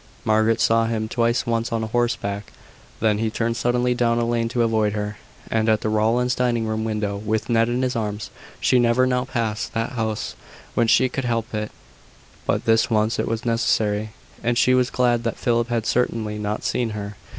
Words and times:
Margaret 0.25 0.59
saw 0.59 0.85
him 0.87 1.07
twice: 1.07 1.45
once 1.45 1.71
on 1.71 1.83
horseback, 1.83 2.51
when 2.97 3.19
he 3.19 3.29
turned 3.29 3.55
suddenly 3.55 3.93
down 3.93 4.17
a 4.17 4.25
lane 4.25 4.49
to 4.49 4.63
avoid 4.63 4.93
her; 4.93 5.17
and 5.51 5.69
at 5.69 5.81
the 5.81 5.89
Rowlands' 5.89 6.33
dining 6.33 6.65
room 6.65 6.83
window, 6.83 7.17
with 7.17 7.51
Ned 7.51 7.69
in 7.69 7.83
his 7.83 7.95
arms. 7.95 8.31
She 8.59 8.79
never 8.79 9.05
now 9.05 9.25
passed 9.25 9.75
that 9.75 9.91
house 9.91 10.33
when 10.73 10.87
she 10.87 11.07
could 11.07 11.25
help 11.25 11.53
it: 11.53 11.69
but 12.47 12.65
this 12.65 12.89
once 12.89 13.19
it 13.19 13.27
was 13.27 13.45
necessary; 13.45 14.09
and 14.43 14.57
she 14.57 14.73
was 14.73 14.89
glad 14.89 15.23
that 15.23 15.37
Philip 15.37 15.67
had 15.69 15.85
certainly 15.85 16.39
not 16.39 16.63
seen 16.63 16.89
her. 16.97 17.15